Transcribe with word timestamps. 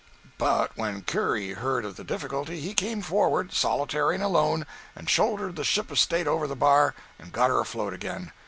But 0.39 0.75
when 0.75 1.03
Curry 1.03 1.51
heard 1.51 1.85
of 1.85 1.95
the 1.95 2.03
difficulty, 2.03 2.59
he 2.59 2.73
came 2.73 3.03
forward, 3.03 3.53
solitary 3.53 4.15
and 4.15 4.23
alone, 4.23 4.65
and 4.95 5.07
shouldered 5.07 5.55
the 5.57 5.63
Ship 5.63 5.91
of 5.91 5.99
State 5.99 6.25
over 6.25 6.47
the 6.47 6.55
bar 6.55 6.95
and 7.19 7.31
got 7.31 7.51
her 7.51 7.59
afloat 7.59 7.93
again. 7.93 8.31